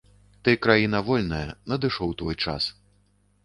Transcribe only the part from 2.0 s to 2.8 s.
твой час.